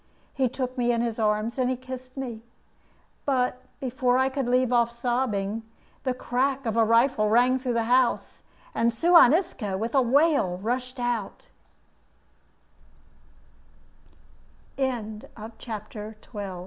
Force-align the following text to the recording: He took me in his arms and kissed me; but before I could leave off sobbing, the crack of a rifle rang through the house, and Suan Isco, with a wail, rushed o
He 0.33 0.49
took 0.49 0.79
me 0.79 0.91
in 0.91 1.01
his 1.01 1.19
arms 1.19 1.59
and 1.59 1.79
kissed 1.79 2.17
me; 2.17 2.41
but 3.23 3.61
before 3.79 4.17
I 4.17 4.29
could 4.29 4.47
leave 4.47 4.73
off 4.73 4.91
sobbing, 4.91 5.61
the 6.01 6.15
crack 6.15 6.65
of 6.65 6.75
a 6.75 6.83
rifle 6.83 7.29
rang 7.29 7.59
through 7.59 7.75
the 7.75 7.83
house, 7.83 8.41
and 8.73 8.91
Suan 8.91 9.31
Isco, 9.31 9.77
with 9.77 9.93
a 9.93 10.01
wail, 10.01 10.57
rushed 10.57 10.99
o 10.99 11.29